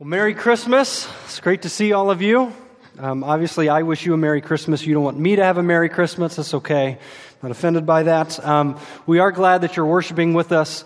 [0.00, 1.08] Well, Merry Christmas.
[1.24, 2.52] It's great to see all of you.
[3.00, 4.86] Um, obviously, I wish you a Merry Christmas.
[4.86, 6.36] You don't want me to have a Merry Christmas.
[6.36, 6.90] That's okay.
[6.90, 6.98] I'm
[7.42, 8.38] Not offended by that.
[8.46, 10.84] Um, we are glad that you're worshiping with us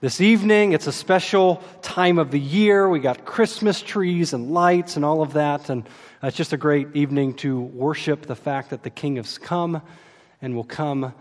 [0.00, 0.72] this evening.
[0.72, 2.88] It's a special time of the year.
[2.88, 5.68] We got Christmas trees and lights and all of that.
[5.68, 5.86] And
[6.22, 9.82] it's just a great evening to worship the fact that the King has come
[10.40, 11.12] and will come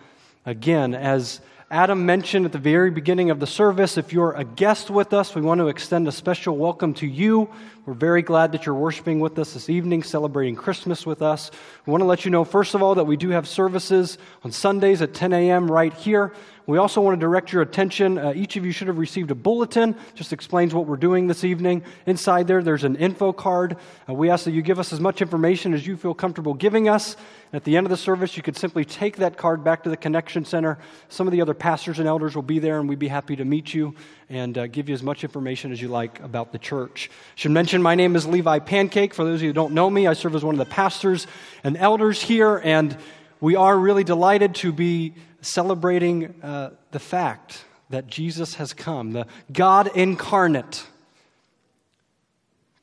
[0.45, 0.95] again.
[0.95, 1.41] As
[1.73, 5.33] Adam mentioned at the very beginning of the service, if you're a guest with us,
[5.33, 7.49] we want to extend a special welcome to you.
[7.87, 11.49] We're very glad that you're worshiping with us this evening, celebrating Christmas with us.
[11.87, 14.51] We want to let you know, first of all, that we do have services on
[14.51, 15.65] Sundays at 10 a.m.
[15.71, 16.31] right here.
[16.65, 18.17] We also want to direct your attention.
[18.17, 21.43] Uh, each of you should have received a bulletin, just explains what we're doing this
[21.43, 21.83] evening.
[22.05, 23.75] Inside there, there's an info card.
[24.07, 26.87] Uh, we ask that you give us as much information as you feel comfortable giving
[26.87, 27.15] us.
[27.51, 29.89] And at the end of the service, you could simply take that card back to
[29.89, 30.77] the Connection Center.
[31.09, 33.43] Some of the other pastors and elders will be there, and we'd be happy to
[33.43, 33.93] meet you
[34.29, 37.11] and uh, give you as much information as you like about the church.
[37.35, 39.13] Should mention my name is Levi Pancake.
[39.13, 41.27] For those of you who don't know me, I serve as one of the pastors
[41.61, 42.97] and elders here, and
[43.43, 49.27] we are really delighted to be celebrating uh, the fact that Jesus has come, the
[49.51, 50.85] God incarnate,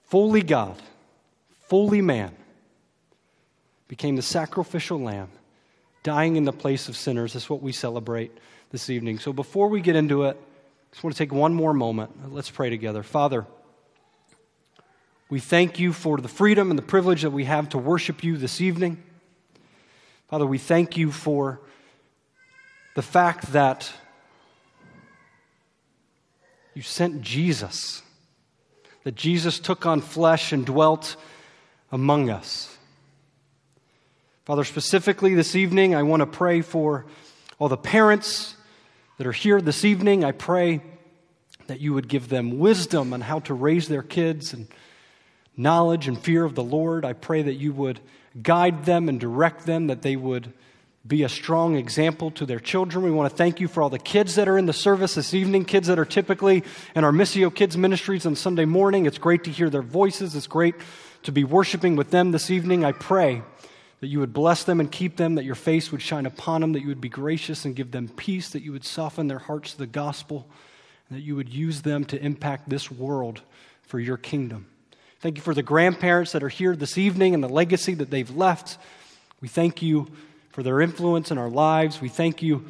[0.05, 0.77] fully God,
[1.63, 2.37] fully man,
[3.89, 5.31] became the sacrificial lamb,
[6.03, 7.33] dying in the place of sinners.
[7.33, 8.31] That's what we celebrate
[8.71, 9.19] this evening.
[9.19, 12.35] So before we get into it, I just want to take one more moment.
[12.35, 13.03] Let's pray together.
[13.03, 13.47] Father,
[15.31, 18.37] we thank you for the freedom and the privilege that we have to worship you
[18.37, 19.03] this evening.
[20.31, 21.61] Father, we thank you for
[22.95, 23.93] the fact that
[26.73, 28.03] you sent Jesus,
[29.03, 31.17] that Jesus took on flesh and dwelt
[31.91, 32.79] among us.
[34.45, 37.07] Father, specifically this evening, I want to pray for
[37.59, 38.55] all the parents
[39.19, 40.25] that are here this evening.
[40.25, 40.81] I pray
[41.67, 44.69] that you would give them wisdom on how to raise their kids and
[45.57, 47.05] knowledge and fear of the Lord.
[47.05, 47.99] I pray that you would
[48.43, 50.53] guide them and direct them, that they would
[51.07, 53.05] be a strong example to their children.
[53.05, 55.33] We want to thank you for all the kids that are in the service this
[55.33, 56.63] evening, kids that are typically
[56.95, 59.07] in our Missio Kids ministries on Sunday morning.
[59.07, 60.37] It's great to hear their voices.
[60.37, 60.75] It's great
[61.23, 62.85] to be worshiping with them this evening.
[62.85, 63.43] I pray
[64.01, 66.73] that you would bless them and keep them, that your face would shine upon them,
[66.73, 69.73] that you would be gracious and give them peace, that you would soften their hearts
[69.73, 70.49] to the gospel,
[71.09, 73.43] and that you would use them to impact this world
[73.83, 74.70] for your kingdom.
[75.21, 78.35] Thank you for the grandparents that are here this evening and the legacy that they've
[78.35, 78.79] left.
[79.43, 80.09] We thank you
[80.49, 82.01] for their influence in our lives.
[82.01, 82.65] We thank you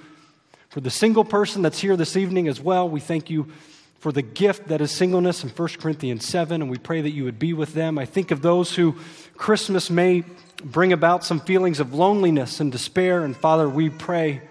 [0.68, 2.88] for the single person that's here this evening as well.
[2.88, 3.52] We thank you
[4.00, 7.22] for the gift that is singleness in 1 Corinthians 7, and we pray that you
[7.22, 7.98] would be with them.
[7.98, 8.96] I think of those who
[9.36, 10.24] Christmas may
[10.64, 14.42] bring about some feelings of loneliness and despair, and Father, we pray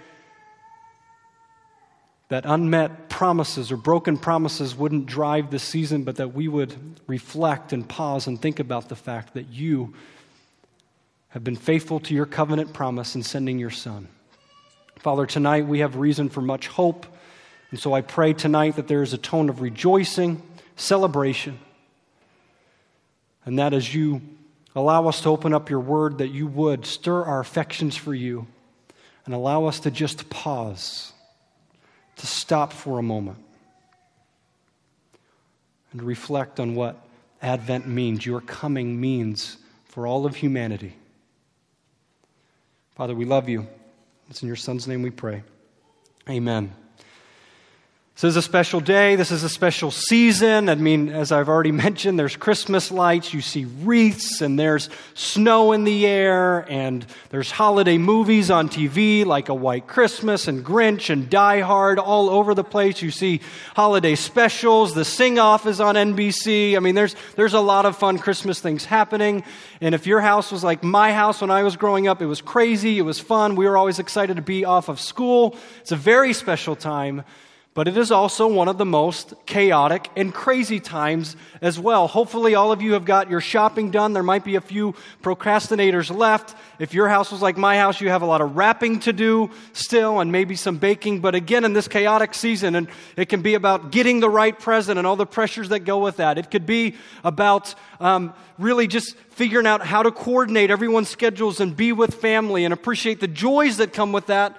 [2.30, 6.74] that unmet promises or broken promises wouldn't drive this season, but that we would
[7.08, 9.94] reflect and pause and think about the fact that you
[11.30, 14.08] have been faithful to your covenant promise in sending your Son.
[15.00, 17.06] Father, tonight we have reason for much hope.
[17.72, 20.42] And so I pray tonight that there is a tone of rejoicing,
[20.76, 21.60] celebration,
[23.46, 24.22] and that as you
[24.76, 28.48] allow us to open up your word, that you would stir our affections for you
[29.26, 31.14] and allow us to just pause,
[32.20, 33.38] to stop for a moment,
[35.92, 36.98] and reflect on what
[37.42, 40.94] Advent means, your coming means for all of humanity.
[42.96, 43.68] Father, we love you.
[44.30, 45.44] It's in your Son's name we pray.
[46.30, 46.74] Amen.
[48.20, 49.16] This is a special day.
[49.16, 50.68] This is a special season.
[50.68, 55.72] I mean, as I've already mentioned, there's Christmas lights, you see wreaths, and there's snow
[55.72, 61.10] in the air, and there's holiday movies on TV like A White Christmas and Grinch
[61.10, 63.02] and Die Hard all over the place.
[63.02, 63.40] You see
[63.74, 64.94] holiday specials.
[64.94, 66.76] The Sing Off is on NBC.
[66.76, 69.46] I mean, there's, there's a lot of fun Christmas things happening.
[69.80, 72.42] And if your house was like my house when I was growing up, it was
[72.42, 73.56] crazy, it was fun.
[73.56, 75.56] We were always excited to be off of school.
[75.80, 77.24] It's a very special time
[77.76, 82.08] but it is also one of the most chaotic and crazy times as well.
[82.08, 84.14] Hopefully, all of you have got your shopping done.
[84.14, 86.56] There might be a few procrastinators left.
[86.80, 89.52] If your house was like my house, you have a lot of wrapping to do
[89.74, 91.20] still and maybe some baking.
[91.20, 94.98] But again, in this chaotic season, and it can be about getting the right present
[94.98, 96.40] and all the pressures that go with that.
[96.40, 101.78] It could be about um, really just figuring out how to coordinate everyone's schedules and
[101.78, 104.58] be with family and appreciate the joys that come with that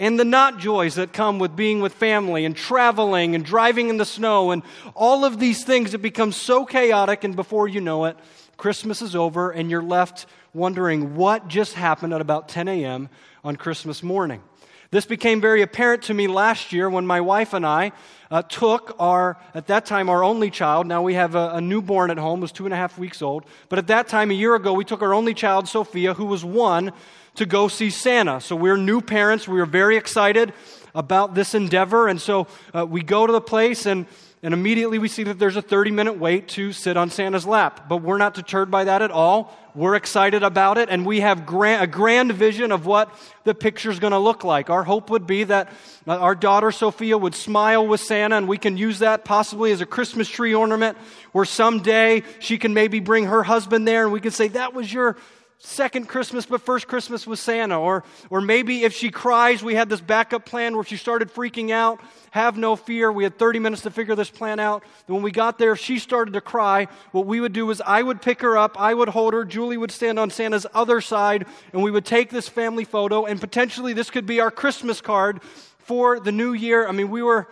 [0.00, 3.98] and the not joys that come with being with family and traveling and driving in
[3.98, 4.62] the snow and
[4.94, 8.16] all of these things that become so chaotic, and before you know it,
[8.56, 10.24] Christmas is over and you're left
[10.54, 13.10] wondering what just happened at about 10 a.m.
[13.44, 14.42] on Christmas morning.
[14.90, 17.92] This became very apparent to me last year when my wife and I
[18.30, 20.86] uh, took our, at that time, our only child.
[20.86, 23.44] Now we have a, a newborn at home, was two and a half weeks old.
[23.68, 26.44] But at that time, a year ago, we took our only child, Sophia, who was
[26.44, 26.92] one,
[27.40, 28.38] to go see Santa.
[28.38, 29.48] So we're new parents.
[29.48, 30.52] We were very excited
[30.94, 32.06] about this endeavor.
[32.06, 34.06] And so uh, we go to the place and
[34.42, 37.88] and immediately we see that there's a 30 minute wait to sit on Santa's lap.
[37.90, 39.54] But we're not deterred by that at all.
[39.74, 43.14] We're excited about it, and we have grand, a grand vision of what
[43.44, 44.70] the picture's going to look like.
[44.70, 45.70] Our hope would be that
[46.08, 49.82] uh, our daughter Sophia would smile with Santa, and we can use that possibly as
[49.82, 50.96] a Christmas tree ornament,
[51.32, 54.90] where someday she can maybe bring her husband there, and we can say, That was
[54.92, 55.16] your
[55.62, 57.78] second Christmas, but first Christmas with Santa.
[57.78, 61.32] Or, or maybe if she cries, we had this backup plan where if she started
[61.32, 63.12] freaking out, have no fear.
[63.12, 64.82] We had 30 minutes to figure this plan out.
[65.06, 67.82] And when we got there, if she started to cry, what we would do is
[67.84, 71.00] I would pick her up, I would hold her, Julie would stand on Santa's other
[71.00, 75.00] side, and we would take this family photo, and potentially this could be our Christmas
[75.00, 75.42] card
[75.78, 76.88] for the new year.
[76.88, 77.48] I mean, we were,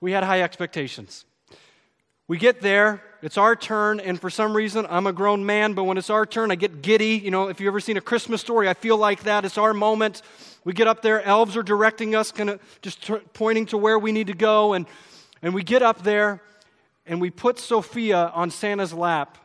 [0.00, 1.24] we had high expectations.
[2.28, 5.84] We get there, it's our turn, and for some reason, I'm a grown man, but
[5.84, 7.16] when it's our turn, I get giddy.
[7.16, 9.46] You know, if you've ever seen a Christmas story, I feel like that.
[9.46, 10.20] It's our moment.
[10.62, 13.98] We get up there, elves are directing us, kind of just t- pointing to where
[13.98, 14.84] we need to go, and,
[15.40, 16.42] and we get up there,
[17.06, 19.38] and we put Sophia on Santa's lap,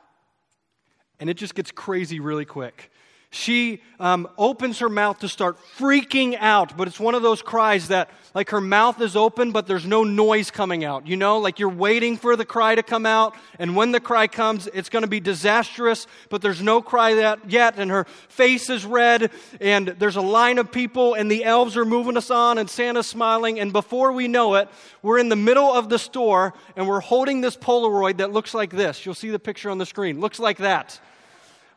[1.22, 2.92] and it just gets crazy really quick
[3.34, 6.78] she um, opens her mouth to start freaking out.
[6.78, 10.04] But it's one of those cries that, like, her mouth is open, but there's no
[10.04, 11.08] noise coming out.
[11.08, 13.36] You know, like you're waiting for the cry to come out.
[13.58, 17.50] And when the cry comes, it's going to be disastrous, but there's no cry that
[17.50, 17.80] yet.
[17.80, 21.86] And her face is red, and there's a line of people, and the elves are
[21.86, 23.60] moving us on, and Santa's smiling.
[23.60, 24.70] And before we know it,
[25.02, 28.70] we're in the middle of the store, and we're holding this Polaroid that looks like
[28.70, 29.08] this.
[29.08, 30.20] You'll see the picture on the screen.
[30.20, 31.00] Looks like that.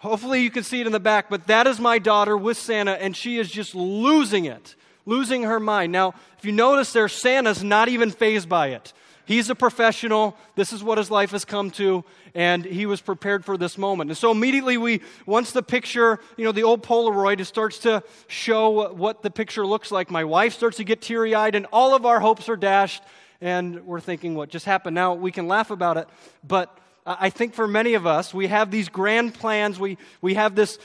[0.01, 2.93] Hopefully, you can see it in the back, but that is my daughter with Santa,
[2.93, 4.75] and she is just losing it,
[5.07, 5.93] losing her mind.
[5.93, 8.93] Now, if you notice there, Santa's not even fazed by it.
[9.25, 10.37] He's a professional.
[10.55, 12.05] This is what his life has come to,
[12.35, 14.09] and he was prepared for this moment.
[14.11, 18.05] And so immediately we, once the picture, you know, the old Polaroid, it starts to
[18.29, 20.13] show what the picture looks like.
[20.13, 23.03] My wife starts to get teary eyed, and all of our hopes are dashed,
[23.41, 24.95] and we're thinking, what just happened?
[24.95, 26.09] Now we can laugh about it,
[26.47, 30.57] but I think for many of us, we have these grand plans, we, we have
[30.57, 30.79] this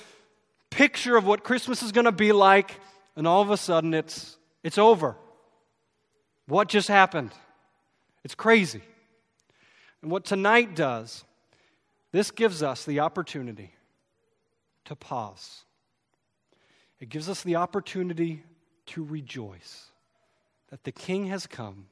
[0.69, 2.79] picture of what Christmas is going to be like,
[3.15, 5.15] and all of a sudden it's, it's over.
[6.47, 7.31] What just happened?
[8.23, 8.81] It's crazy.
[10.03, 11.23] And what tonight does,
[12.11, 13.73] this gives us the opportunity
[14.85, 15.63] to pause.
[16.99, 18.43] It gives us the opportunity
[18.87, 19.87] to rejoice
[20.69, 21.87] that the King has come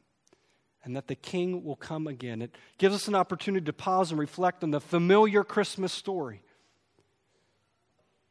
[0.83, 2.41] and that the King will come again.
[2.41, 6.41] It gives us an opportunity to pause and reflect on the familiar Christmas story.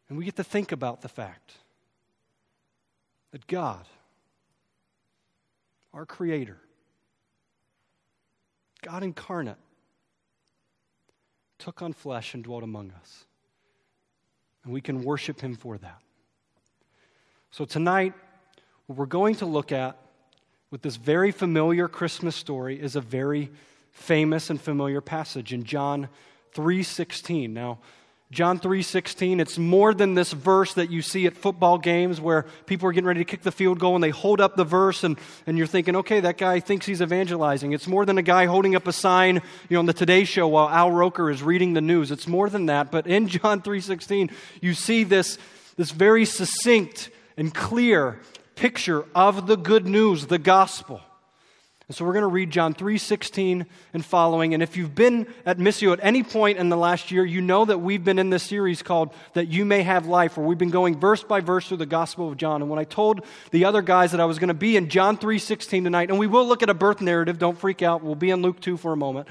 [0.08, 1.52] And we get to think about the fact
[3.32, 3.86] that God,
[5.92, 6.58] our Creator,
[8.80, 9.58] God incarnate,
[11.58, 13.26] took on flesh and dwelt among us.
[14.64, 16.00] And we can worship Him for that.
[17.50, 18.14] So tonight,
[18.86, 19.98] what we're going to look at
[20.70, 23.50] with this very familiar Christmas story is a very
[23.90, 26.08] famous and familiar passage in John
[26.52, 27.54] 3:16.
[27.54, 27.78] Now,
[28.30, 32.86] John 3:16, it's more than this verse that you see at football games where people
[32.86, 35.18] are getting ready to kick the field goal and they hold up the verse and,
[35.46, 37.72] and you're thinking, okay, that guy thinks he's evangelizing.
[37.72, 40.46] It's more than a guy holding up a sign, you know, on the Today Show
[40.48, 42.10] while Al Roker is reading the news.
[42.10, 42.90] It's more than that.
[42.90, 45.38] But in John 3:16, you see this,
[45.76, 48.20] this very succinct and clear
[48.58, 51.00] picture of the good news, the gospel.
[51.86, 54.52] And so we're going to read John 3:16 and following.
[54.52, 57.64] And if you've been at Missio at any point in the last year, you know
[57.64, 60.70] that we've been in this series called That You May Have Life, where we've been
[60.70, 62.60] going verse by verse through the Gospel of John.
[62.60, 63.22] And when I told
[63.52, 66.26] the other guys that I was going to be in John 3:16 tonight, and we
[66.26, 68.02] will look at a birth narrative, don't freak out.
[68.02, 69.28] We'll be in Luke 2 for a moment.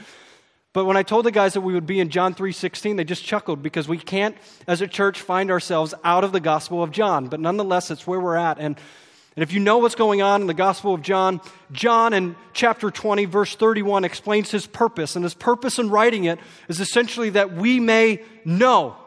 [0.74, 3.24] But when I told the guys that we would be in John 3:16, they just
[3.24, 4.36] chuckled because we can't
[4.68, 7.28] as a church find ourselves out of the Gospel of John.
[7.28, 8.80] But nonetheless, it's where we're at and
[9.38, 11.42] and if you know what's going on in the Gospel of John,
[11.72, 15.16] John in chapter 20, verse 31, explains his purpose.
[15.16, 18.98] And his purpose in writing it is essentially that we may know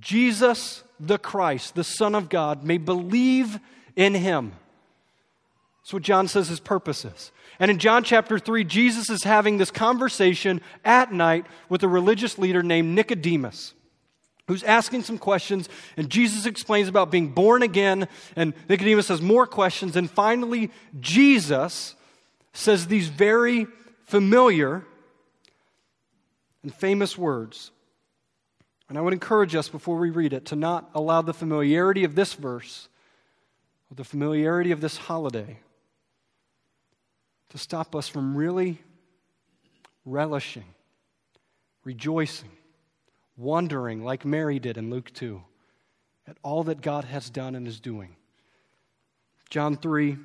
[0.00, 3.60] Jesus the Christ, the Son of God, may believe
[3.94, 4.54] in him.
[5.82, 7.30] That's what John says his purpose is.
[7.60, 12.38] And in John chapter 3, Jesus is having this conversation at night with a religious
[12.38, 13.72] leader named Nicodemus
[14.46, 19.46] who's asking some questions, and Jesus explains about being born again, and Nicodemus has more
[19.46, 20.70] questions, and finally,
[21.00, 21.94] Jesus
[22.52, 23.66] says these very
[24.04, 24.84] familiar
[26.62, 27.70] and famous words.
[28.88, 32.14] And I would encourage us before we read it to not allow the familiarity of
[32.14, 32.88] this verse
[33.90, 35.58] or the familiarity of this holiday
[37.48, 38.78] to stop us from really
[40.04, 40.64] relishing,
[41.84, 42.50] rejoicing,
[43.36, 45.42] wondering, like Mary did in Luke 2,
[46.26, 48.16] at all that God has done and is doing.
[49.50, 50.16] John 3,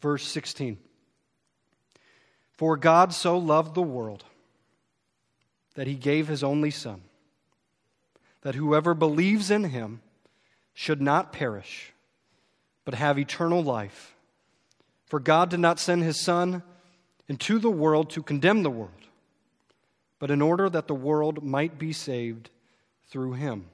[0.00, 0.78] verse 16.
[2.52, 4.24] For God so loved the world
[5.74, 7.02] that he gave his only Son,
[8.42, 10.00] that whoever believes in him
[10.74, 11.92] should not perish,
[12.84, 14.14] but have eternal life.
[15.06, 16.62] For God did not send his Son
[17.28, 19.07] into the world to condemn the world,
[20.18, 22.50] but in order that the world might be saved
[23.08, 23.66] through him.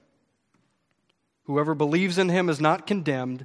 [1.44, 3.44] Whoever believes in him is not condemned,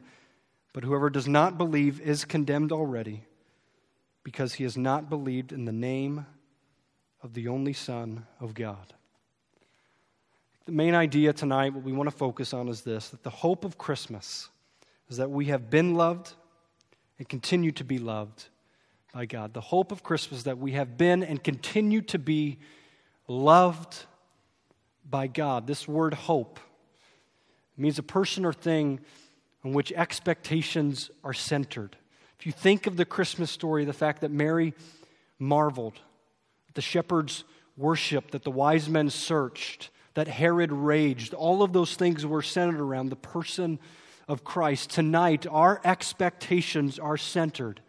[0.74, 3.24] but whoever does not believe is condemned already,
[4.24, 6.25] because he has not believed in the name
[7.22, 8.94] of the only Son of God.
[10.65, 13.65] The main idea tonight, what we want to focus on is this that the hope
[13.65, 14.50] of Christmas
[15.10, 16.34] is that we have been loved
[17.18, 18.46] and continue to be loved
[19.13, 19.53] by God.
[19.53, 22.60] The hope of Christmas is that we have been and continue to be
[23.29, 24.05] loved
[25.09, 25.67] by God.
[25.67, 26.59] This word hope
[27.77, 29.00] means a person or thing
[29.63, 31.95] on which expectations are centered.
[32.39, 34.74] If you think of the Christmas story, the fact that Mary
[35.38, 36.00] marveled,
[36.67, 37.43] that the shepherds
[37.77, 42.81] worshiped, that the wise men searched, that Herod raged, all of those things were centered
[42.81, 43.79] around the person
[44.27, 44.89] of Christ.
[44.89, 47.81] Tonight, our expectations are centered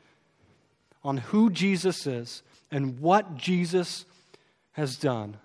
[1.02, 4.04] on who Jesus is and what Jesus
[4.72, 5.36] has done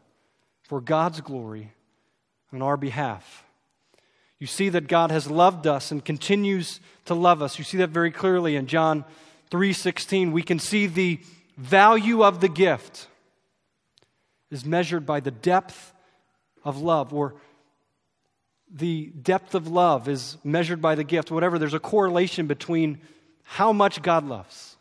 [0.63, 1.74] for God's glory
[2.51, 3.46] on our behalf.
[4.39, 7.58] You see that God has loved us and continues to love us.
[7.58, 9.05] You see that very clearly in John
[9.50, 10.32] 3:16.
[10.32, 11.20] We can see the
[11.58, 13.08] value of the gift
[14.51, 15.94] is measured by the depth
[16.63, 17.36] of love or
[18.70, 21.32] the depth of love is measured by the gift.
[21.32, 23.00] Whatever, there's a correlation between
[23.44, 24.75] how much God loves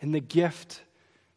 [0.00, 0.80] and the gift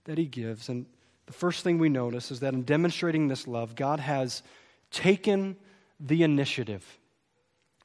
[0.06, 0.70] that He gives.
[0.70, 0.86] And
[1.28, 4.42] the first thing we notice is that in demonstrating this love, God has
[4.90, 5.58] taken
[6.00, 6.98] the initiative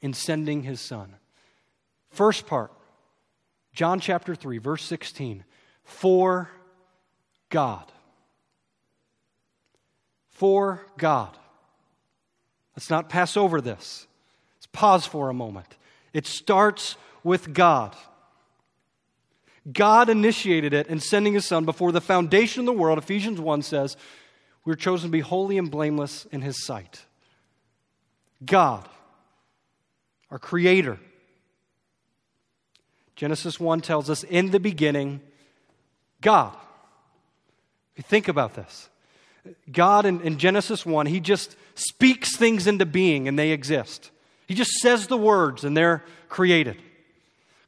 [0.01, 1.17] in sending his son.
[2.11, 2.73] First part,
[3.75, 5.45] John chapter 3, verse 16.
[5.83, 6.51] For
[7.49, 7.91] God.
[10.29, 11.37] For God.
[12.77, 14.07] Let's not pass over this.
[14.57, 15.77] Let's pause for a moment.
[16.13, 17.97] It starts with God.
[19.71, 22.99] God initiated it in sending his son before the foundation of the world.
[22.99, 23.97] Ephesians 1 says,
[24.65, 27.05] We are chosen to be holy and blameless in his sight.
[28.45, 28.89] God
[30.33, 30.99] our creator.
[33.15, 35.21] Genesis 1 tells us, in the beginning,
[36.23, 36.57] God.
[38.01, 38.89] Think about this,
[39.71, 44.11] God in, in, Genesis 1, He just speaks things into being and they exist.
[44.49, 46.81] He just says the words and they're created.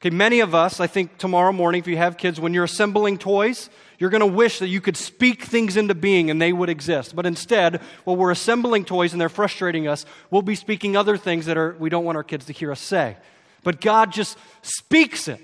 [0.05, 3.17] Okay, many of us, I think tomorrow morning, if you have kids, when you're assembling
[3.17, 6.69] toys, you're going to wish that you could speak things into being and they would
[6.69, 7.17] exist.
[7.17, 11.47] But instead, while we're assembling toys and they're frustrating us, we'll be speaking other things
[11.47, 13.17] that are, we don't want our kids to hear us say.
[13.63, 15.41] But God just speaks it.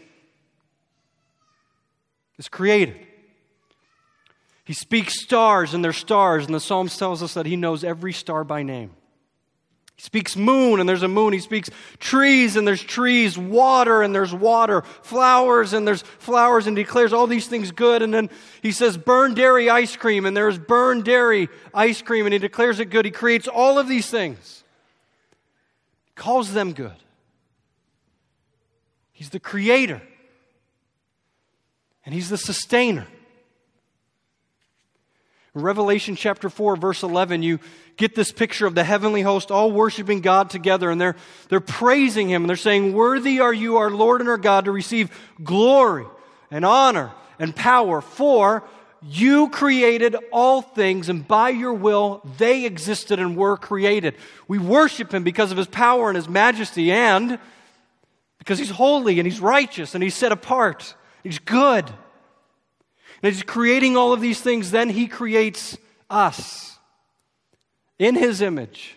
[2.39, 3.07] It's created.
[4.67, 8.13] He speaks stars and they're stars, and the Psalms tells us that He knows every
[8.13, 8.91] star by name.
[10.01, 11.35] He speaks moon and there's a moon.
[11.35, 16.75] He speaks trees and there's trees, water and there's water, flowers and there's flowers, and
[16.75, 18.01] declares all these things good.
[18.01, 18.31] And then
[18.63, 22.81] he says, burn dairy ice cream, and there's burn dairy ice cream, and he declares
[22.81, 23.05] it good.
[23.05, 24.65] He creates all of these things,
[26.15, 26.97] calls them good.
[29.13, 30.01] He's the creator,
[32.07, 33.07] and he's the sustainer.
[35.55, 37.59] Revelation chapter 4, verse 11, you
[37.97, 41.17] get this picture of the heavenly host all worshiping God together, and they're,
[41.49, 44.73] they're praising Him, and they're saying, Worthy are you, our Lord and our God, to
[44.73, 45.11] receive
[45.43, 46.07] glory
[46.53, 48.63] and honor and power, for
[49.03, 54.15] you created all things, and by your will they existed and were created.
[54.47, 57.41] We worship Him because of His power and His majesty, and
[58.39, 60.95] because He's holy and He's righteous and He's set apart.
[61.25, 61.91] He's good.
[63.23, 65.77] And He's creating all of these things, then He creates
[66.09, 66.79] us
[67.99, 68.97] in His image.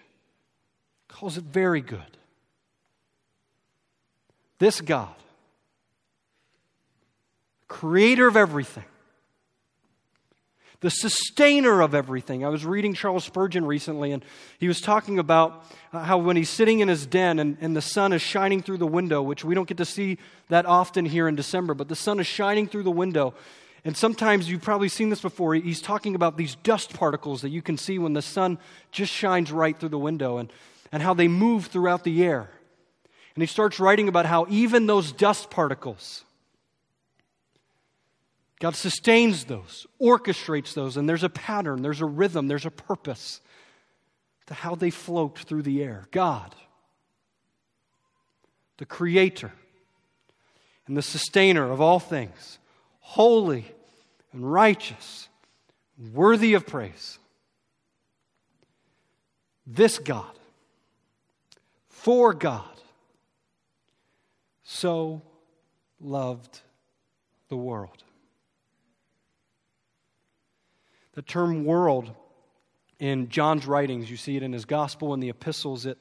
[1.08, 2.00] Calls it very good.
[4.60, 5.14] This God,
[7.68, 8.86] creator of everything,
[10.84, 12.44] the sustainer of everything.
[12.44, 14.24] I was reading Charles Spurgeon recently, and
[14.60, 17.82] he was talking about uh, how when he's sitting in his den and, and the
[17.82, 20.18] sun is shining through the window, which we don't get to see
[20.50, 23.34] that often here in December, but the sun is shining through the window,
[23.86, 25.56] and sometimes you've probably seen this before.
[25.56, 28.58] He's talking about these dust particles that you can see when the sun
[28.92, 30.52] just shines right through the window and,
[30.92, 32.50] and how they move throughout the air.
[33.36, 36.24] And he starts writing about how even those dust particles,
[38.60, 43.42] God sustains those, orchestrates those, and there's a pattern, there's a rhythm, there's a purpose
[44.46, 46.08] to how they float through the air.
[46.12, 46.56] God,
[48.78, 49.52] the creator
[50.88, 52.60] and the sustainer of all things,
[53.04, 53.66] holy
[54.32, 55.28] and righteous,
[56.14, 57.20] worthy of praise.
[59.68, 60.40] This God,
[61.90, 62.64] for God,
[64.64, 65.22] so
[66.00, 66.62] loved
[67.50, 68.04] the world.
[71.14, 72.10] The term world
[73.00, 75.98] in John's writings, you see it in his gospel and the epistles, it,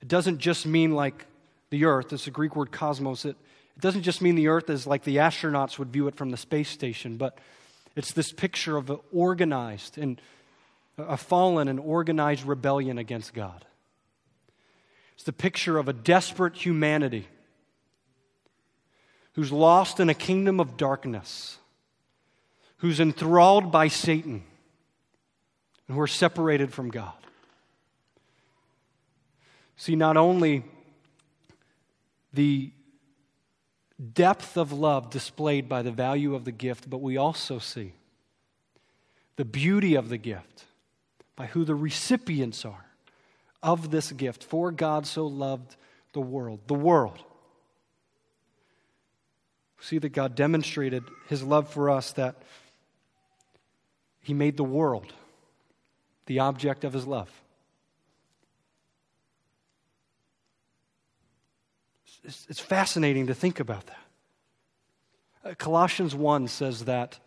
[0.00, 1.24] it doesn't just mean like
[1.70, 3.24] the earth, it's a Greek word cosmos.
[3.24, 3.36] It,
[3.76, 6.36] it doesn't just mean the earth as like the astronauts would view it from the
[6.36, 7.38] space station, but
[7.96, 10.20] it's this picture of an organized and
[10.98, 13.64] a fallen and organized rebellion against God.
[15.14, 17.28] It's the picture of a desperate humanity
[19.34, 21.58] who's lost in a kingdom of darkness,
[22.78, 24.42] who's enthralled by Satan,
[25.86, 27.12] and who are separated from God.
[29.76, 30.64] See, not only
[32.32, 32.72] the
[34.14, 37.92] depth of love displayed by the value of the gift, but we also see
[39.36, 40.64] the beauty of the gift
[41.36, 42.86] by who the recipients are
[43.62, 44.44] of this gift.
[44.44, 45.76] For God so loved
[46.12, 46.60] the world.
[46.66, 47.18] The world.
[49.80, 52.36] See that God demonstrated his love for us that
[54.20, 55.12] he made the world
[56.26, 57.41] the object of his love.
[62.24, 63.98] It's, it's fascinating to think about that.
[65.44, 67.18] Uh, Colossians 1 says that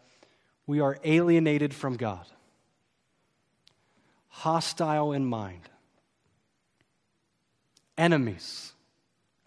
[0.68, 2.26] we are alienated from God,
[4.30, 5.70] hostile in mind,
[7.98, 8.74] enemies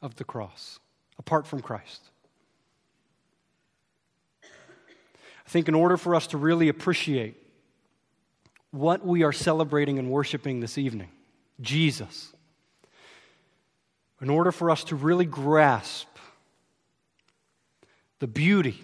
[0.03, 0.79] of the cross,
[1.19, 2.03] apart from Christ.
[4.45, 7.43] I think in order for us to really appreciate
[8.71, 11.09] what we are celebrating and worshiping this evening,
[11.61, 12.35] Jesus,
[14.21, 16.09] in order for us to really grasp
[18.19, 18.83] the beauty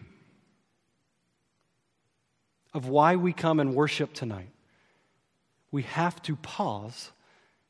[2.72, 4.50] of why we come and worship tonight,
[5.70, 7.10] we have to pause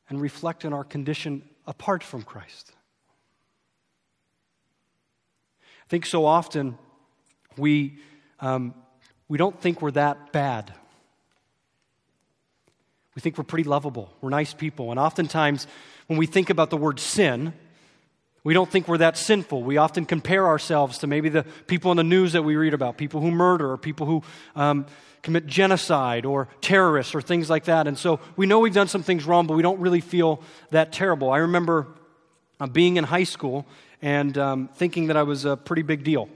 [0.09, 2.71] and reflect on our condition apart from Christ.
[5.61, 6.77] I think so often
[7.57, 7.99] we,
[8.39, 8.73] um,
[9.27, 10.73] we don't think we're that bad.
[13.15, 15.67] We think we're pretty lovable, we're nice people, and oftentimes
[16.07, 17.53] when we think about the word sin,
[18.43, 19.63] we don't think we're that sinful.
[19.63, 22.97] We often compare ourselves to maybe the people in the news that we read about,
[22.97, 24.21] people who murder, or people who
[24.55, 24.85] um,
[25.23, 27.87] commit genocide, or terrorists, or things like that.
[27.87, 30.91] And so we know we've done some things wrong, but we don't really feel that
[30.91, 31.31] terrible.
[31.31, 31.87] I remember
[32.59, 33.65] uh, being in high school
[34.01, 36.29] and um, thinking that I was a pretty big deal.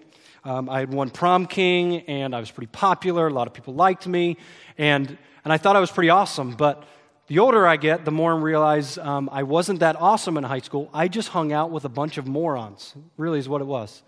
[0.44, 3.28] Um, I had won prom king, and I was pretty popular.
[3.28, 4.38] A lot of people liked me,
[4.78, 6.84] and, and I thought I was pretty awesome, but
[7.28, 10.60] the older I get, the more I realize um, I wasn't that awesome in high
[10.60, 10.90] school.
[10.94, 14.02] I just hung out with a bunch of morons, really, is what it was.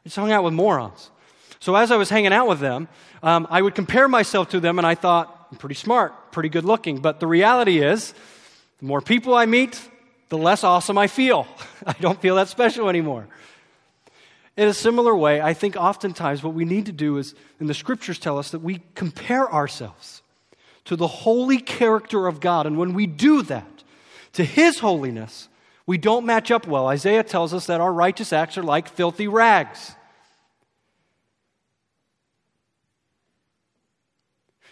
[0.04, 1.10] just hung out with morons.
[1.58, 2.88] So as I was hanging out with them,
[3.22, 6.64] um, I would compare myself to them, and I thought, I'm pretty smart, pretty good
[6.64, 6.98] looking.
[6.98, 8.12] But the reality is,
[8.78, 9.80] the more people I meet,
[10.28, 11.46] the less awesome I feel.
[11.86, 13.26] I don't feel that special anymore.
[14.56, 17.74] In a similar way, I think oftentimes what we need to do is, and the
[17.74, 20.22] scriptures tell us that we compare ourselves
[20.86, 22.66] to the holy character of God.
[22.66, 23.84] And when we do that,
[24.32, 25.48] to His holiness,
[25.86, 26.88] we don't match up well.
[26.88, 29.94] Isaiah tells us that our righteous acts are like filthy rags.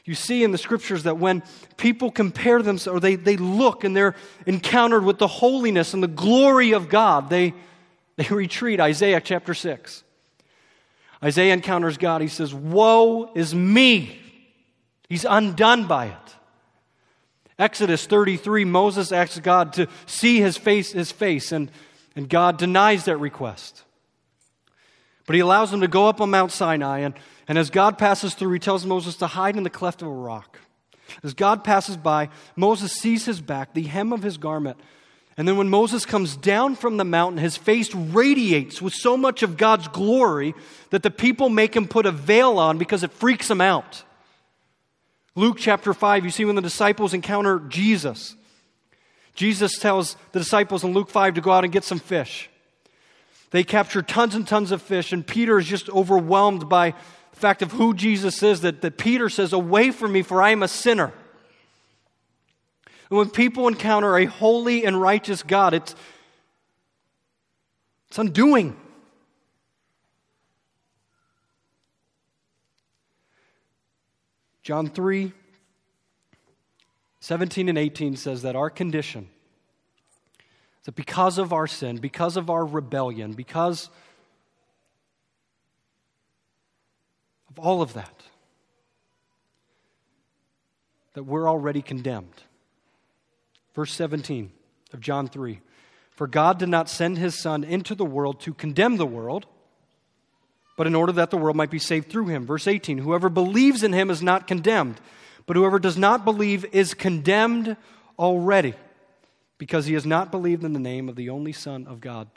[0.05, 1.43] You see in the scriptures that when
[1.79, 6.09] people compare themselves, or they, they look and they're encountered with the holiness and the
[6.09, 7.55] glory of God, they,
[8.17, 8.81] they retreat.
[8.81, 10.05] Isaiah chapter 6.
[11.23, 12.21] Isaiah encounters God.
[12.21, 14.21] He says, Woe is me!
[15.09, 16.35] He's undone by it.
[17.59, 21.71] Exodus 33, Moses asks God to see his face, his face and,
[22.17, 23.85] and God denies that request.
[25.27, 27.15] But he allows him to go up on Mount Sinai, and,
[27.47, 30.13] and as God passes through, he tells Moses to hide in the cleft of a
[30.13, 30.59] rock.
[31.23, 34.79] As God passes by, Moses sees his back, the hem of his garment.
[35.37, 39.43] And then when Moses comes down from the mountain, his face radiates with so much
[39.43, 40.55] of God's glory
[40.91, 44.05] that the people make him put a veil on because it freaks him out.
[45.37, 48.37] Luke chapter 5, you see when the disciples encounter Jesus.
[49.35, 52.49] Jesus tells the disciples in Luke 5 to go out and get some fish.
[53.51, 56.95] They capture tons and tons of fish, and Peter is just overwhelmed by
[57.33, 60.51] the fact of who Jesus is that, that Peter says, Away from me, for I
[60.51, 61.13] am a sinner.
[63.11, 65.95] And when people encounter a holy and righteous God, it's,
[68.09, 68.77] It's undoing.
[74.65, 75.33] John 3
[77.21, 79.29] 17 and 18 says that our condition,
[80.85, 83.89] that because of our sin, because of our rebellion, because
[87.49, 88.23] of all of that,
[91.15, 92.43] that we're already condemned.
[93.75, 94.53] Verse 17
[94.93, 95.61] of John 3
[96.11, 99.47] For God did not send his Son into the world to condemn the world,
[100.77, 102.47] but in order that the world might be saved through him.
[102.47, 105.01] Verse 18 Whoever believes in him is not condemned,
[105.47, 107.77] but whoever does not believe is condemned
[108.19, 108.75] already,
[109.59, 112.29] because he has not believed in the name of the only Son of God.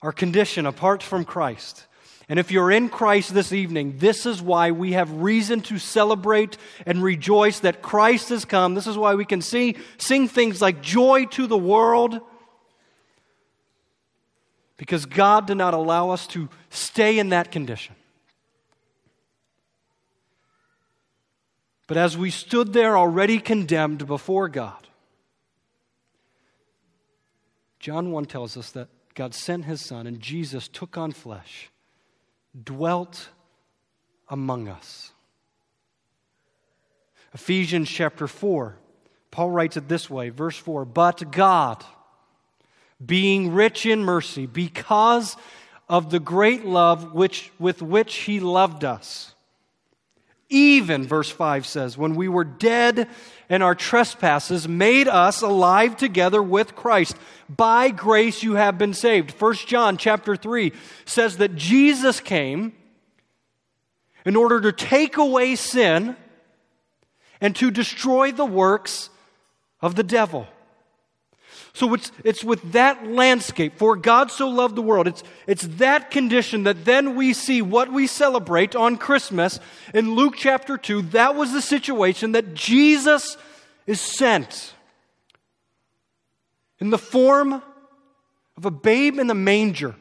[0.00, 1.86] Our condition apart from Christ
[2.28, 6.56] and if you're in Christ this evening, this is why we have reason to celebrate
[6.86, 8.74] and rejoice that Christ has come.
[8.74, 12.20] This is why we can see, sing things like joy to the world.
[14.76, 17.94] Because God did not allow us to stay in that condition.
[21.86, 24.88] But as we stood there already condemned before God,
[27.78, 31.70] John 1 tells us that God sent his son and Jesus took on flesh
[32.64, 33.30] dwelt
[34.28, 35.12] among us.
[37.34, 38.76] Ephesians chapter 4,
[39.30, 41.84] Paul writes it this way, verse 4 But God,
[43.04, 45.36] being rich in mercy, because
[45.88, 49.34] of the great love which, with which he loved us,
[50.48, 53.08] even, verse 5 says, when we were dead
[53.48, 57.16] and our trespasses made us alive together with Christ.
[57.48, 59.30] By grace you have been saved.
[59.30, 60.72] 1 John chapter 3
[61.06, 62.74] says that Jesus came
[64.26, 66.16] in order to take away sin
[67.40, 69.08] and to destroy the works
[69.80, 70.46] of the devil.
[71.74, 76.10] So it's, it's with that landscape, for God so loved the world, it's, it's that
[76.10, 79.58] condition that then we see what we celebrate on Christmas
[79.94, 81.02] in Luke chapter 2.
[81.02, 83.38] That was the situation that Jesus
[83.86, 84.74] is sent
[86.78, 87.62] in the form
[88.56, 89.94] of a babe in the manger,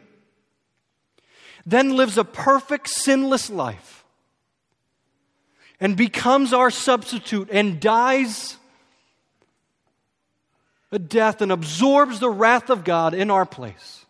[1.65, 4.03] then lives a perfect, sinless life,
[5.79, 8.57] and becomes our substitute and dies
[10.91, 14.01] a death and absorbs the wrath of God in our place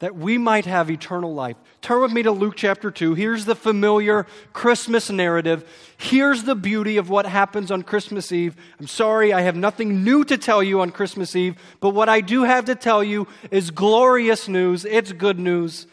[0.00, 1.56] that we might have eternal life.
[1.80, 3.14] Turn with me to Luke chapter 2.
[3.14, 5.68] Here's the familiar Christmas narrative.
[5.96, 8.54] Here's the beauty of what happens on Christmas Eve.
[8.78, 12.20] I'm sorry, I have nothing new to tell you on Christmas Eve, but what I
[12.20, 14.84] do have to tell you is glorious news.
[14.84, 15.88] It's good news.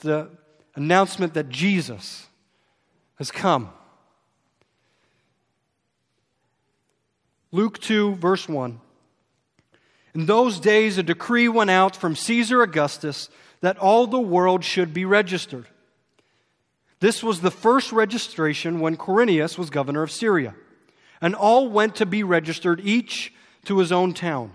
[0.00, 0.30] The
[0.76, 2.28] announcement that Jesus
[3.16, 3.70] has come.
[7.54, 8.80] Luke 2, verse 1.
[10.14, 13.28] In those days, a decree went out from Caesar Augustus
[13.60, 15.66] that all the world should be registered.
[17.00, 20.54] This was the first registration when Quirinius was governor of Syria.
[21.20, 23.32] And all went to be registered, each
[23.66, 24.52] to his own town.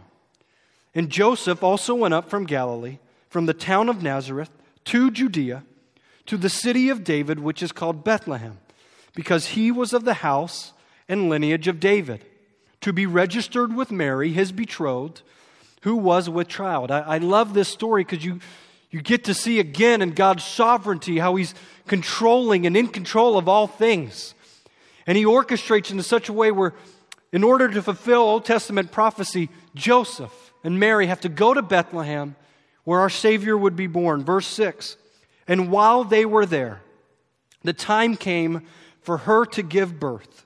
[0.95, 2.97] And Joseph also went up from Galilee,
[3.29, 4.49] from the town of Nazareth,
[4.85, 5.63] to Judea,
[6.25, 8.57] to the city of David, which is called Bethlehem,
[9.13, 10.73] because he was of the house
[11.07, 12.25] and lineage of David
[12.81, 15.21] to be registered with Mary, his betrothed,
[15.81, 16.91] who was with child.
[16.91, 18.39] I, I love this story because you,
[18.91, 21.53] you get to see again in God's sovereignty how he's
[21.87, 24.33] controlling and in control of all things.
[25.05, 26.73] And he orchestrates in such a way where,
[27.31, 32.35] in order to fulfill Old Testament prophecy, Joseph and Mary have to go to Bethlehem
[32.83, 34.23] where our Savior would be born.
[34.23, 34.97] Verse 6
[35.47, 36.81] And while they were there,
[37.63, 38.65] the time came
[39.01, 40.45] for her to give birth.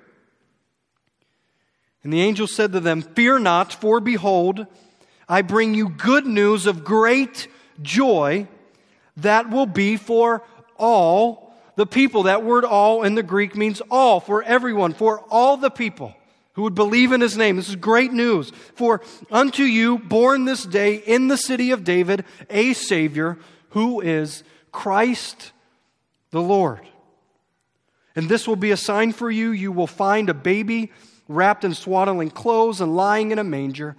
[2.03, 4.65] And the angel said to them, Fear not, for behold,
[5.29, 7.47] I bring you good news of great
[7.81, 8.47] joy
[9.17, 10.43] that will be for
[10.77, 12.23] all the people.
[12.23, 16.15] That word all in the Greek means all, for everyone, for all the people
[16.53, 17.55] who would believe in his name.
[17.55, 18.51] This is great news.
[18.75, 23.37] For unto you, born this day in the city of David, a Savior
[23.69, 25.51] who is Christ
[26.31, 26.81] the Lord.
[28.15, 29.51] And this will be a sign for you.
[29.51, 30.91] You will find a baby
[31.31, 33.95] wrapped in swaddling clothes and lying in a manger.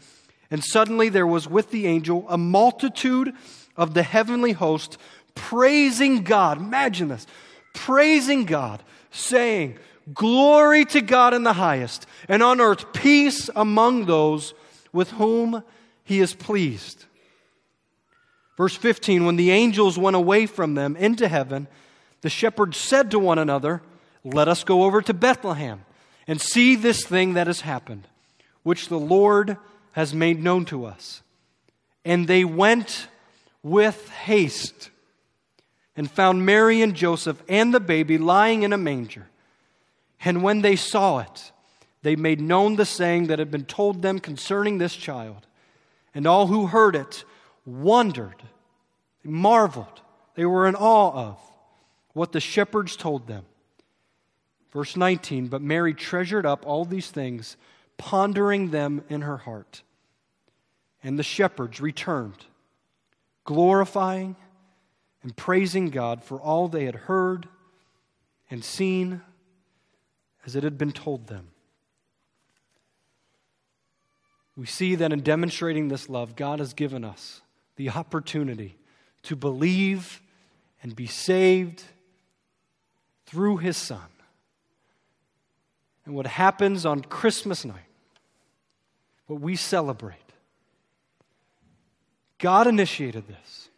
[0.51, 3.35] And suddenly there was with the angel a multitude
[3.77, 4.99] of the heavenly host
[5.35, 6.59] praising God.
[6.59, 7.27] Imagine this
[7.75, 9.79] praising God, saying,
[10.13, 14.53] Glory to God in the highest, and on earth peace among those
[14.93, 15.63] with whom
[16.05, 17.05] he is pleased.
[18.57, 21.69] Verse 15 When the angels went away from them into heaven,
[22.21, 23.83] the shepherds said to one another,
[24.25, 25.85] Let us go over to Bethlehem
[26.27, 28.07] and see this thing that has happened,
[28.63, 29.57] which the Lord
[29.93, 31.23] has made known to us.
[32.05, 33.09] And they went
[33.63, 34.91] with haste
[35.97, 39.29] and found Mary and Joseph and the baby lying in a manger.
[40.25, 41.53] And when they saw it,
[42.03, 45.47] they made known the saying that had been told them concerning this child.
[46.15, 47.25] And all who heard it
[47.65, 48.43] wondered,
[49.23, 50.01] marveled,
[50.35, 51.39] they were in awe of
[52.13, 53.45] what the shepherds told them.
[54.73, 57.57] Verse 19 But Mary treasured up all these things,
[57.99, 59.83] pondering them in her heart.
[61.05, 62.47] And the shepherds returned,
[63.45, 64.37] glorifying
[65.23, 67.49] and praising God for all they had heard
[68.51, 69.21] and seen
[70.47, 71.49] as it had been told them.
[74.57, 77.41] We see that in demonstrating this love, God has given us
[77.77, 78.77] the opportunity
[79.23, 80.21] to believe
[80.83, 81.83] and be saved
[83.25, 84.12] through His Son.
[86.05, 87.77] And what happens on Christmas night,
[89.27, 90.17] what we celebrate,
[92.39, 93.69] God initiated this,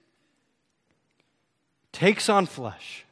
[1.92, 3.04] takes on flesh,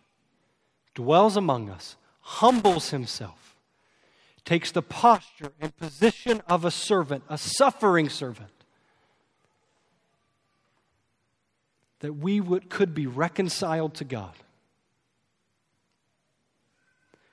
[0.95, 3.55] dwells among us, humbles himself,
[4.45, 8.49] takes the posture and position of a servant, a suffering servant,
[12.01, 14.35] that we would, could be reconciled to God.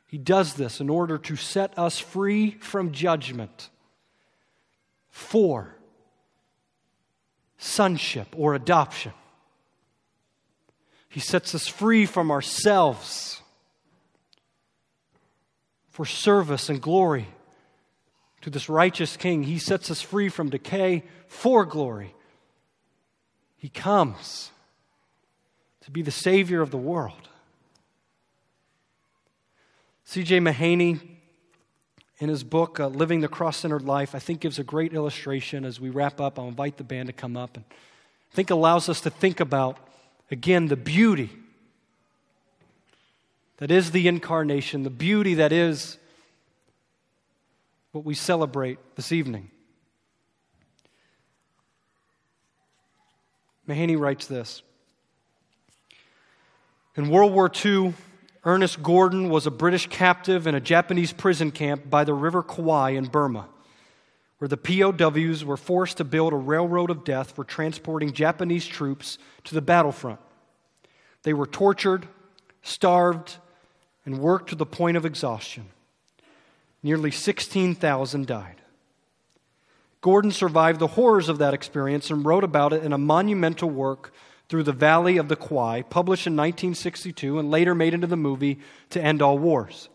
[0.09, 3.69] He does this in order to set us free from judgment
[5.07, 5.75] for
[7.59, 9.13] sonship or adoption.
[11.09, 13.43] He sets us free from ourselves
[15.91, 17.27] for service and glory
[18.41, 19.43] to this righteous King.
[19.43, 22.15] He sets us free from decay for glory.
[23.57, 24.49] He comes
[25.81, 27.28] to be the Savior of the world.
[30.09, 30.39] C.J.
[30.39, 30.99] Mahaney,
[32.17, 35.63] in his book, uh, Living the Cross Centered Life, I think gives a great illustration
[35.63, 36.39] as we wrap up.
[36.39, 39.77] I'll invite the band to come up and I think allows us to think about,
[40.31, 41.29] again, the beauty
[43.57, 45.99] that is the incarnation, the beauty that is
[47.91, 49.51] what we celebrate this evening.
[53.67, 54.63] Mahaney writes this
[56.95, 57.93] In World War II,
[58.49, 62.89] Ernest Gordon was a British captive in a Japanese prison camp by the River Kwai
[62.89, 63.47] in Burma,
[64.39, 69.19] where the POWs were forced to build a railroad of death for transporting Japanese troops
[69.43, 70.19] to the battlefront.
[71.21, 72.07] They were tortured,
[72.63, 73.37] starved,
[74.03, 75.67] and worked to the point of exhaustion.
[76.81, 78.61] Nearly 16,000 died.
[80.01, 84.11] Gordon survived the horrors of that experience and wrote about it in a monumental work
[84.49, 88.59] through the Valley of the Kwai, published in 1962 and later made into the movie
[88.89, 89.89] To End All Wars.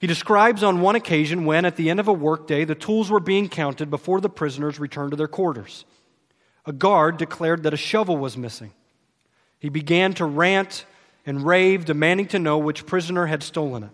[0.00, 3.20] He describes on one occasion when, at the end of a workday, the tools were
[3.20, 5.84] being counted before the prisoners returned to their quarters.
[6.66, 8.72] A guard declared that a shovel was missing.
[9.60, 10.86] He began to rant
[11.24, 13.90] and rave, demanding to know which prisoner had stolen it.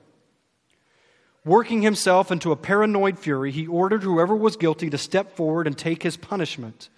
[1.45, 5.77] Working himself into a paranoid fury, he ordered whoever was guilty to step forward and
[5.77, 6.89] take his punishment.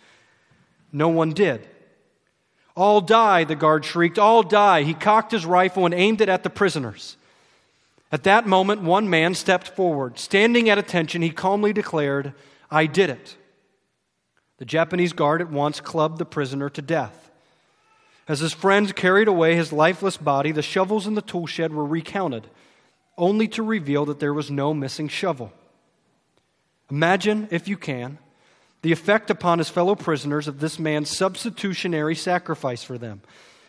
[0.93, 1.69] No one did.
[2.77, 4.19] All die, the guard shrieked.
[4.19, 4.83] All die.
[4.83, 7.17] He cocked his rifle and aimed it at the prisoners.
[8.13, 10.19] At that moment, one man stepped forward.
[10.19, 12.35] Standing at attention, he calmly declared,
[12.71, 13.37] I did it.
[14.59, 17.31] The Japanese guard at once clubbed the prisoner to death.
[18.29, 21.85] As his friends carried away his lifeless body, the shovels in the tool shed were
[21.85, 22.47] recounted,
[23.17, 25.53] only to reveal that there was no missing shovel.
[26.91, 28.19] Imagine, if you can,
[28.83, 33.21] the effect upon his fellow prisoners of this man's substitutionary sacrifice for them.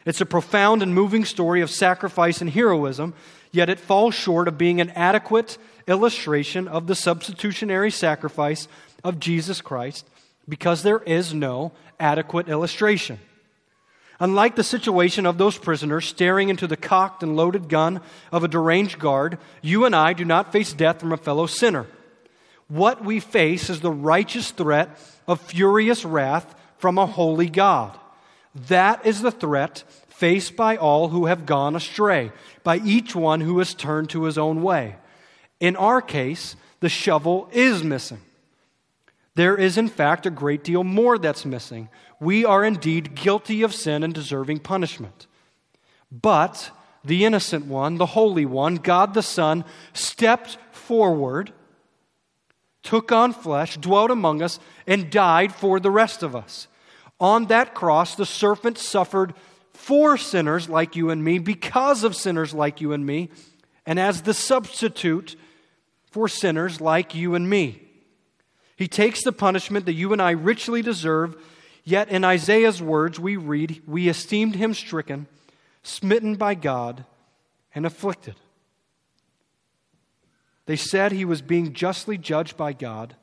[0.06, 3.14] It's a profound and moving story of sacrifice and heroism,
[3.52, 8.68] yet it falls short of being an adequate illustration of the substitutionary sacrifice
[9.04, 10.08] of Jesus Christ
[10.48, 13.20] because there is no adequate illustration.
[14.20, 18.48] Unlike the situation of those prisoners staring into the cocked and loaded gun of a
[18.48, 21.88] deranged guard, you and I do not face death from a fellow sinner.
[22.72, 28.00] What we face is the righteous threat of furious wrath from a holy God.
[28.70, 32.32] That is the threat faced by all who have gone astray,
[32.64, 34.96] by each one who has turned to his own way.
[35.60, 38.22] In our case, the shovel is missing.
[39.36, 41.90] There is, in fact, a great deal more that's missing.
[42.22, 45.28] We are indeed guilty of sin and deserving punishment.
[46.10, 46.72] But
[47.04, 51.52] the innocent one, the Holy One, God the Son, stepped forward,
[52.84, 56.68] took on flesh, dwelt among us, and died for the rest of us.
[57.20, 59.34] On that cross, the serpent suffered
[59.74, 63.30] for sinners like you and me, because of sinners like you and me,
[63.86, 65.36] and as the substitute
[66.06, 67.82] for sinners like you and me.
[68.76, 71.36] He takes the punishment that you and I richly deserve,
[71.84, 75.28] yet in Isaiah's words, we read, We esteemed him stricken
[75.84, 77.06] smitten by God,
[77.74, 78.36] and afflicted.
[80.72, 83.18] They said he was being justly judged by God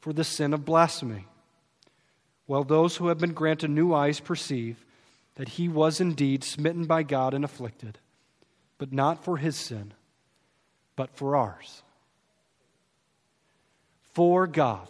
[0.00, 1.24] for the sin of blasphemy.
[2.44, 4.84] while those who have been granted new eyes perceive
[5.36, 7.98] that he was indeed smitten by God and afflicted,
[8.76, 9.94] but not for his sin,
[10.94, 11.82] but for ours.
[14.12, 14.88] For God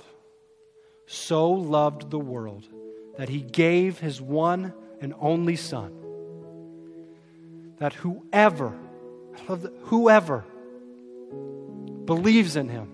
[1.07, 2.67] so loved the world
[3.19, 5.95] that he gave his one and only Son
[7.79, 8.77] that whoever,
[9.85, 10.45] whoever
[12.11, 12.89] believes in him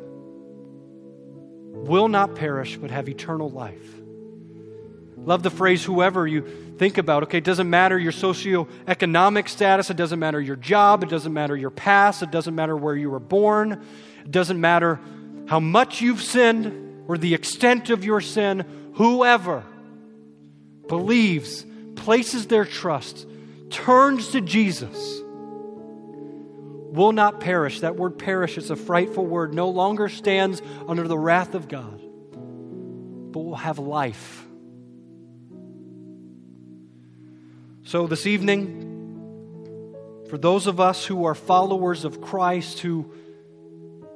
[1.73, 3.95] will not perish but have eternal life.
[5.17, 6.43] Love the phrase whoever you
[6.77, 7.23] think about.
[7.23, 11.57] Okay, it doesn't matter your socioeconomic status, it doesn't matter your job, it doesn't matter
[11.57, 13.83] your past, it doesn't matter where you were born,
[14.23, 15.01] it doesn't matter
[15.47, 18.67] how much you've sinned or the extent of your sin.
[18.97, 19.65] Whoever
[20.89, 23.27] believes, places their trust,
[23.71, 25.23] turns to Jesus
[26.97, 27.81] will not perish.
[27.81, 32.01] That word perish is a frightful word, no longer stands under the wrath of God,
[33.33, 34.45] but will have life.
[37.85, 38.83] So, this evening,
[40.29, 43.15] for those of us who are followers of Christ, who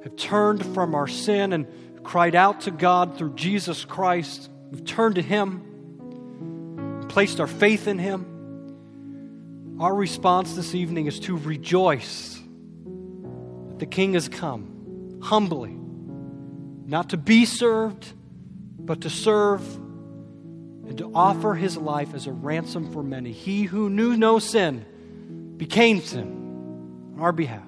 [0.03, 1.67] have turned from our sin and
[2.03, 7.97] cried out to God through Jesus Christ, we've turned to Him, placed our faith in
[7.97, 9.77] Him.
[9.79, 12.30] Our response this evening is to rejoice
[13.81, 15.75] the King has come humbly,
[16.85, 18.13] not to be served,
[18.77, 19.67] but to serve
[20.87, 23.31] and to offer his life as a ransom for many.
[23.31, 24.85] He who knew no sin
[25.57, 27.65] became sin on our behalf.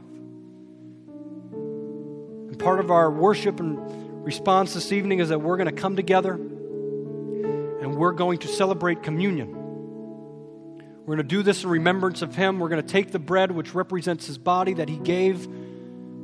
[1.52, 5.96] And part of our worship and response this evening is that we're going to come
[5.96, 9.52] together and we're going to celebrate communion.
[11.00, 12.60] We're going to do this in remembrance of him.
[12.60, 15.48] We're going to take the bread, which represents his body that he gave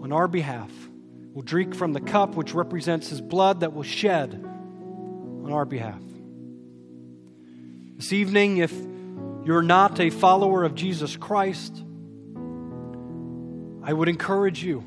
[0.01, 0.71] on our behalf.
[1.33, 6.01] We'll drink from the cup, which represents his blood that was shed on our behalf.
[7.95, 8.73] This evening, if
[9.43, 11.83] you're not a follower of Jesus Christ,
[13.83, 14.83] I would encourage you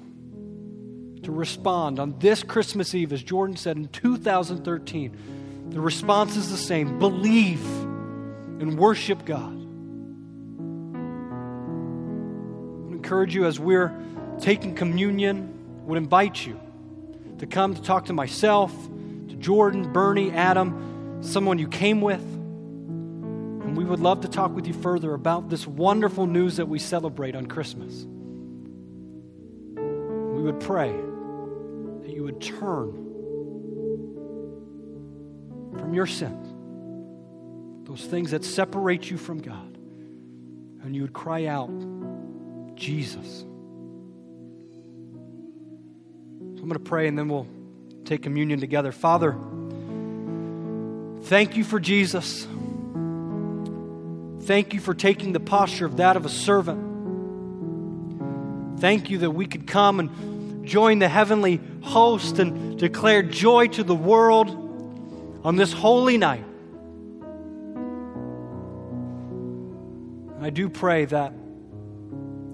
[1.22, 5.70] to respond on this Christmas Eve, as Jordan said in 2013.
[5.70, 7.64] The response is the same believe
[8.60, 9.58] and worship God.
[12.88, 13.94] I encourage you as we're
[14.42, 16.60] taking communion, would invite you
[17.38, 18.72] to come to talk to myself,
[19.28, 22.20] to Jordan, Bernie, Adam, someone you came with.
[22.20, 26.78] And we would love to talk with you further about this wonderful news that we
[26.78, 28.04] celebrate on Christmas.
[29.74, 32.98] We would pray that you would turn
[35.78, 36.48] from your sins,
[37.88, 39.78] those things that separate you from God,
[40.82, 41.70] and you would cry out,
[42.74, 43.44] Jesus.
[46.62, 47.48] I'm going to pray and then we'll
[48.04, 48.92] take communion together.
[48.92, 49.36] Father,
[51.22, 52.46] thank you for Jesus.
[54.42, 56.78] Thank you for taking the posture of that of a servant.
[58.78, 63.82] Thank you that we could come and join the heavenly host and declare joy to
[63.82, 64.50] the world
[65.42, 66.44] on this holy night.
[70.40, 71.32] I do pray that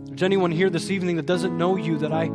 [0.07, 2.31] there's anyone here this evening that doesn't know you, that I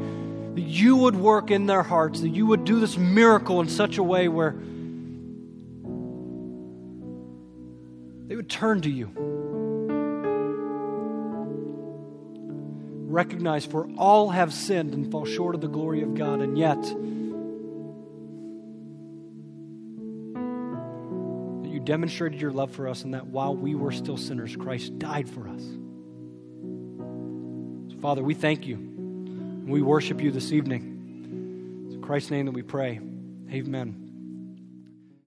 [0.55, 3.97] that you would work in their hearts, that you would do this miracle in such
[3.97, 4.55] a way where
[8.27, 9.11] they would turn to you.
[13.07, 16.81] Recognize, for all have sinned and fall short of the glory of God, and yet
[21.61, 24.97] that you demonstrated your love for us, and that while we were still sinners, Christ
[24.97, 25.63] died for us.
[28.01, 28.92] Father, we thank you.
[29.65, 31.85] We worship you this evening.
[31.85, 32.99] It's in Christ's name that we pray.
[33.49, 34.02] Amen.